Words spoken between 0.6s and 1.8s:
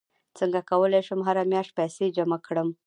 کولی شم هره میاشت